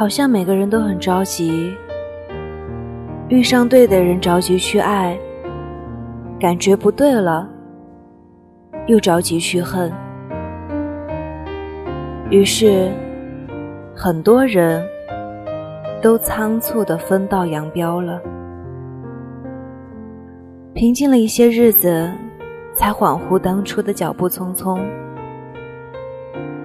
[0.00, 1.76] 好像每个人都很着急，
[3.28, 5.14] 遇上对的人着急去爱，
[6.40, 7.46] 感觉不对了，
[8.86, 9.92] 又着急去恨，
[12.30, 12.90] 于是
[13.94, 14.82] 很多人
[16.00, 18.22] 都仓促的分道扬镳了。
[20.72, 22.10] 平静了一些日子，
[22.72, 24.80] 才恍惚当初的脚步匆匆。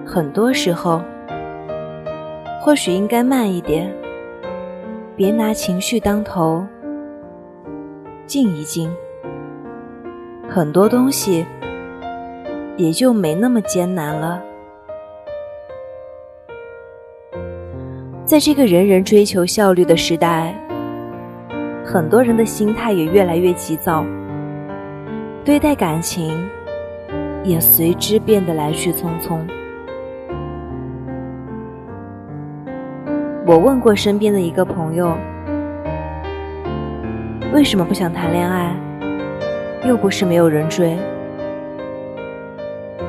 [0.06, 1.02] 很多时候，
[2.66, 3.94] 或许应该慢一点，
[5.14, 6.66] 别拿情绪当头，
[8.26, 8.92] 静一静，
[10.48, 11.46] 很多东西
[12.76, 14.42] 也就没那么艰难了。
[18.24, 20.52] 在这个人人追求效率的时代，
[21.84, 24.04] 很多人的心态也越来越急躁，
[25.44, 26.50] 对待感情
[27.44, 29.38] 也随之变得来去匆匆。
[33.46, 35.16] 我问过身边的一个朋友，
[37.54, 38.74] 为什么不想谈恋爱？
[39.86, 40.98] 又不是没有人追。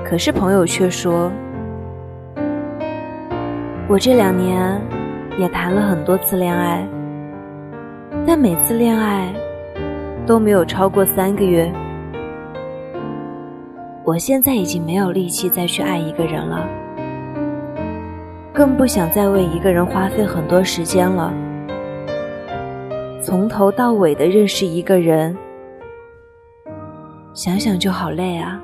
[0.06, 1.32] 可是朋友却说，
[3.88, 4.80] 我这两年
[5.40, 6.88] 也谈了很多次恋爱，
[8.24, 9.34] 但每次恋爱
[10.24, 11.68] 都没有超过三个月。
[14.04, 16.64] 我现在已经没有力气再去爱一个人了。
[18.58, 21.32] 更不想再为一个人花费很多时间了。
[23.22, 25.38] 从头到尾的认识一个人，
[27.36, 28.60] 想想就好累啊！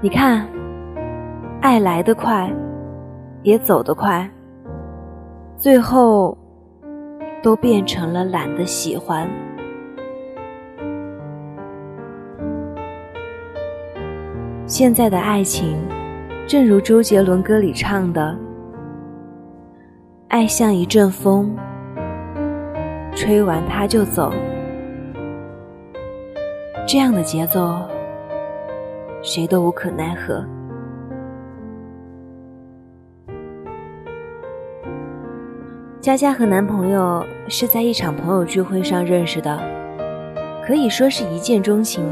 [0.00, 0.44] 你看，
[1.60, 2.52] 爱来得快，
[3.44, 4.28] 也走得快，
[5.56, 6.36] 最后
[7.40, 9.30] 都变成了懒得喜欢。
[14.66, 15.78] 现在的爱情。
[16.52, 18.36] 正如周杰伦歌里唱的
[20.28, 21.56] ：“爱像一阵风，
[23.14, 24.30] 吹完它就走。”
[26.86, 27.80] 这样的节奏，
[29.22, 30.44] 谁都无可奈何。
[36.02, 39.58] 佳佳和男朋友是在一场朋友聚会上认识的，
[40.62, 42.04] 可以说是一见钟情。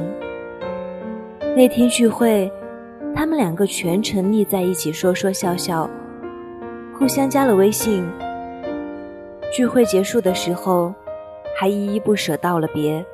[1.54, 2.50] 那天聚会。
[3.15, 5.88] 他们两个全程腻在一起，说说笑笑，
[6.98, 8.04] 互相加了微信。
[9.53, 10.94] 聚会结束的时候，
[11.59, 13.04] 还依依不舍道了别。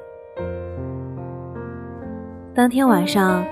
[2.54, 3.44] 当天晚上，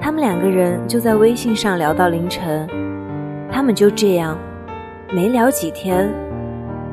[0.00, 2.68] 他们两个人就在微信上聊到凌晨。
[3.50, 4.38] 他们就这样，
[5.12, 6.10] 没聊几天，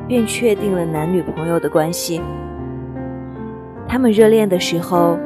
[0.06, 2.20] 便确定了男女朋友的关系。
[3.88, 5.18] 他们热恋的时候，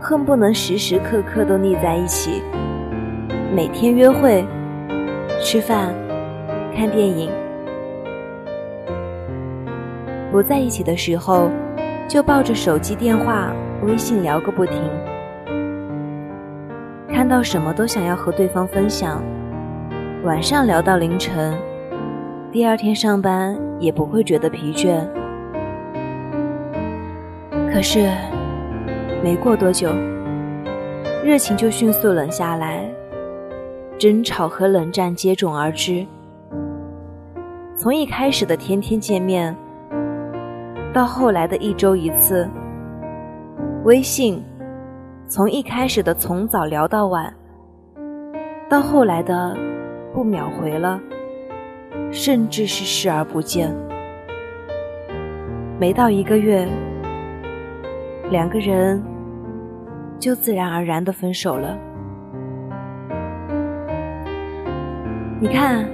[0.00, 2.42] 恨不能时时刻刻都腻在一起。
[3.54, 4.44] 每天约会、
[5.40, 5.94] 吃饭、
[6.74, 7.30] 看电影，
[10.32, 11.50] 不在一起的时候，
[12.08, 13.52] 就抱着手机、电话、
[13.82, 14.80] 微信聊个不停。
[17.12, 19.22] 看到什么都想要和对方分享，
[20.24, 21.54] 晚上聊到凌晨，
[22.50, 24.96] 第二天上班也不会觉得疲倦。
[27.70, 28.08] 可是，
[29.22, 29.90] 没过多久，
[31.22, 32.90] 热情就迅速冷下来。
[33.98, 36.06] 争吵和冷战接踵而至，
[37.76, 39.54] 从一开始的天天见面，
[40.90, 42.48] 到后来的一周一次，
[43.84, 44.42] 微信
[45.28, 47.30] 从一开始的从早聊到晚，
[48.70, 49.54] 到后来的
[50.14, 50.98] 不秒回了，
[52.10, 53.70] 甚至是视而不见。
[55.78, 56.66] 没到一个月，
[58.30, 59.02] 两个人
[60.20, 61.76] 就自然而然的分手了。
[65.40, 65.88] 你看，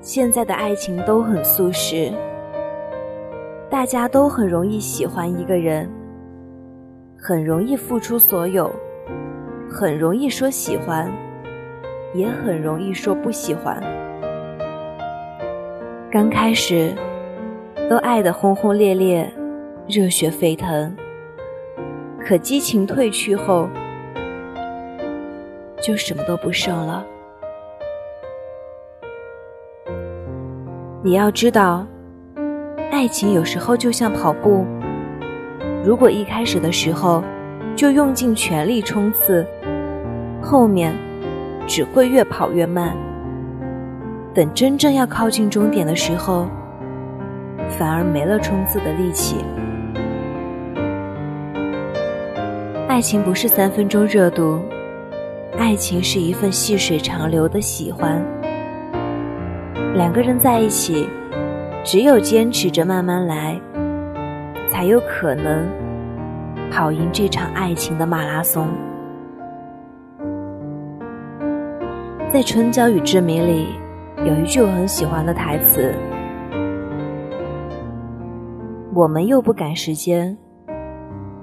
[0.00, 2.12] 现在的爱情都很速食，
[3.70, 5.88] 大家都很容易喜欢一个人，
[7.16, 8.68] 很容易付出所有，
[9.70, 11.08] 很容易说喜欢，
[12.12, 13.80] 也很容易说不喜欢。
[16.10, 16.92] 刚开始
[17.88, 19.32] 都爱得轰轰烈烈，
[19.86, 20.92] 热血沸腾，
[22.24, 23.68] 可激情褪去后，
[25.82, 27.04] 就什么都不剩了。
[31.02, 31.86] 你要知道，
[32.90, 34.66] 爱情有时候就像跑步，
[35.84, 37.24] 如果一开始的时候
[37.74, 39.44] 就用尽全力冲刺，
[40.42, 40.94] 后面
[41.66, 42.94] 只会越跑越慢。
[44.32, 46.46] 等真正要靠近终点的时候，
[47.70, 49.36] 反而没了冲刺的力气。
[53.00, 54.60] 爱情不是三分钟热度，
[55.56, 58.22] 爱情是一份细水长流的喜欢。
[59.94, 61.08] 两个人在一起，
[61.82, 63.58] 只有坚持着慢慢来，
[64.68, 65.66] 才有可能
[66.70, 68.68] 跑赢这场爱情的马拉松。
[72.30, 73.68] 在《春娇与志明》里，
[74.26, 75.90] 有一句我很喜欢的台词
[78.92, 80.36] ：“我们又不赶时间，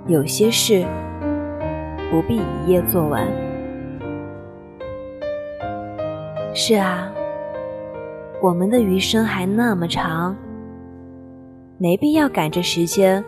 [0.06, 0.86] 有些事
[2.12, 3.25] 不必一夜做完。”
[6.54, 7.12] 是啊，
[8.42, 10.36] 我们的余生还那么长，
[11.77, 13.24] 没必要赶着时间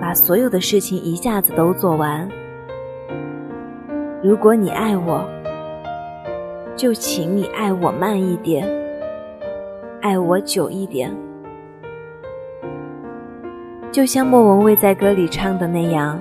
[0.00, 2.26] 把所有的事情一下子都做完。
[4.22, 5.24] 如果你爱我，
[6.74, 8.66] 就请你爱我慢一点，
[10.00, 11.14] 爱我久一点。
[13.92, 16.18] 就像莫文蔚在歌里唱的那样，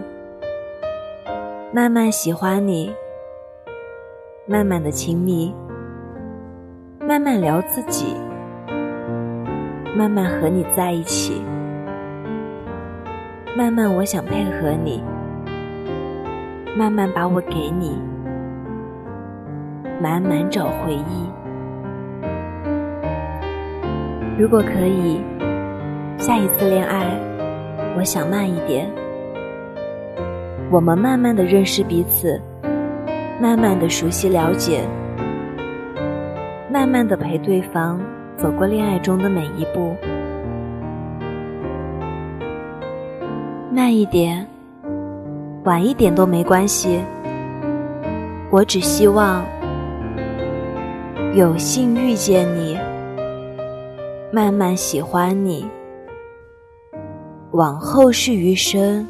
[1.71, 2.91] 慢慢喜欢你，
[4.47, 5.53] 慢慢的亲密，
[6.99, 8.15] 慢慢聊自己，
[9.95, 11.43] 慢慢和你在一起，
[13.55, 15.03] 慢慢我想配合你，
[16.75, 18.01] 慢慢把我给你。
[20.01, 21.29] 满满找回忆。
[24.39, 25.21] 如果可以，
[26.17, 27.05] 下一次恋爱，
[27.95, 28.89] 我想慢一点。
[30.71, 32.39] 我们慢慢的认识彼此，
[33.41, 34.83] 慢慢的熟悉了解，
[36.71, 37.99] 慢慢的陪对方
[38.37, 39.95] 走过恋爱中的每一步。
[43.71, 44.45] 慢一点，
[45.63, 47.01] 晚一点都没关系。
[48.51, 49.43] 我只希望。
[51.35, 52.77] 有幸遇见你，
[54.31, 55.67] 慢慢喜欢你，
[57.51, 59.07] 往后是余生，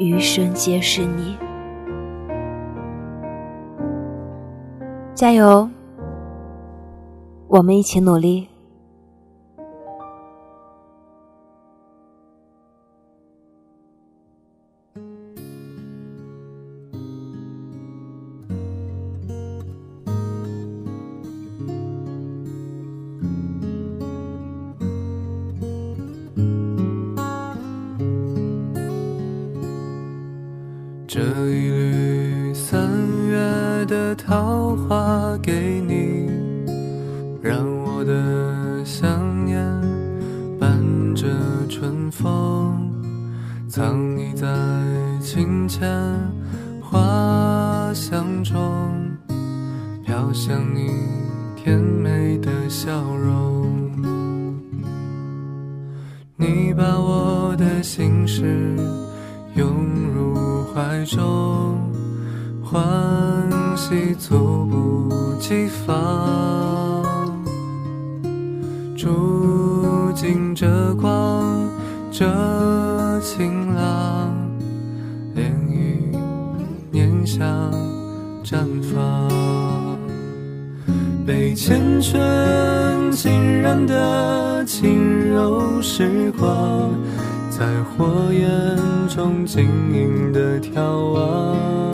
[0.00, 1.36] 余生皆是你。
[5.14, 5.68] 加油，
[7.48, 8.48] 我们一起努力。
[34.30, 36.30] 桃花给你，
[37.42, 39.60] 让我的想念
[40.56, 40.70] 伴
[41.16, 41.26] 着
[41.68, 42.92] 春风，
[43.68, 44.46] 藏匿在
[45.18, 45.90] 清浅
[46.80, 48.62] 花香中，
[50.04, 50.92] 飘向你
[51.56, 53.90] 甜美的笑容。
[56.36, 58.76] 你把我的心事
[59.56, 59.66] 拥
[60.14, 60.30] 入。
[60.72, 61.76] 怀中
[62.62, 62.80] 欢
[63.80, 64.36] 喜猝
[64.66, 65.08] 不
[65.40, 67.02] 及防，
[68.94, 71.66] 住进这光，
[72.12, 72.26] 这
[73.20, 74.30] 晴朗，
[75.34, 75.40] 涟
[75.70, 76.14] 漪
[76.90, 77.48] 念想
[78.44, 79.30] 绽放，
[81.26, 86.90] 被缱绻浸染的轻柔时光。
[87.48, 88.76] 在火焰
[89.08, 90.80] 中晶莹的眺
[91.12, 91.89] 望，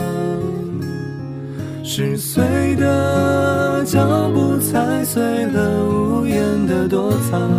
[1.99, 7.49] 十岁的脚步踩碎了屋檐的躲藏，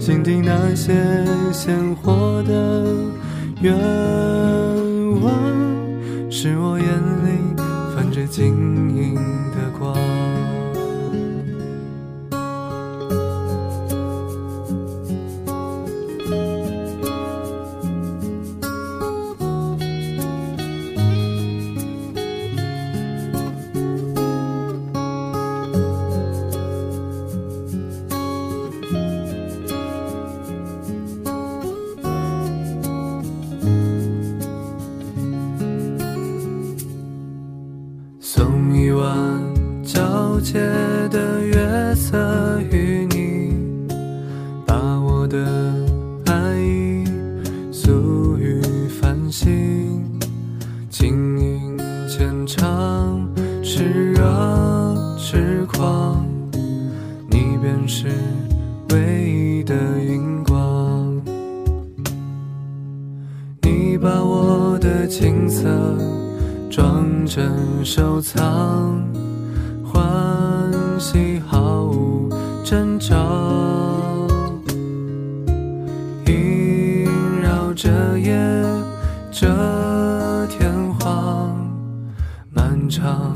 [0.00, 0.94] 心底那些
[1.52, 2.86] 鲜活的
[3.60, 3.74] 愿
[5.20, 5.30] 望，
[6.30, 7.62] 是我眼里
[7.94, 8.46] 泛着晶
[8.96, 9.14] 莹
[40.46, 40.60] 界
[41.08, 43.52] 的月色与你，
[44.64, 45.44] 把我的
[46.26, 47.04] 爱意
[47.72, 49.50] 诉于繁星，
[50.88, 51.76] 轻盈
[52.08, 53.28] 浅唱，
[53.60, 56.24] 炽热痴狂，
[57.28, 58.06] 你便是
[58.90, 61.20] 唯一的荧光。
[63.62, 65.68] 你把我的青涩
[66.70, 67.50] 装帧
[67.84, 69.15] 收藏。
[70.98, 72.28] 喜毫无
[72.64, 73.14] 征兆，
[76.26, 77.06] 萦
[77.42, 78.34] 绕着夜，
[79.30, 79.46] 这
[80.46, 81.54] 天荒，
[82.50, 83.34] 漫长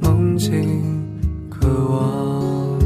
[0.00, 1.02] 梦境，
[1.48, 2.78] 渴望。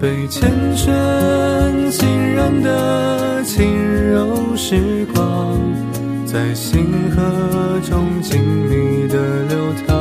[0.00, 3.66] 被缱绻浸染的轻
[4.10, 5.58] 柔时光，
[6.24, 9.97] 在星河中静谧的流淌。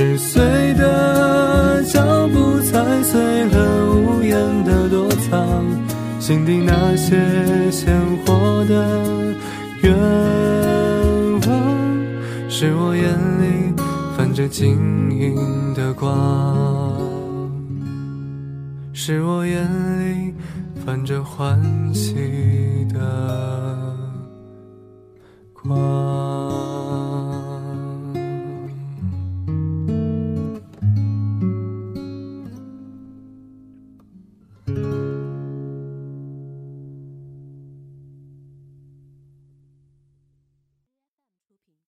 [0.00, 5.62] 十岁的脚步踩碎了无言的躲藏，
[6.18, 9.34] 心底那些鲜活的
[9.82, 9.92] 愿
[11.46, 13.74] 望，是我眼里
[14.16, 14.70] 泛着晶
[15.12, 16.10] 莹的光，
[18.94, 19.62] 是我眼
[20.00, 20.32] 里
[20.82, 21.60] 泛着欢
[21.92, 22.14] 喜
[22.88, 22.98] 的
[25.52, 26.09] 光。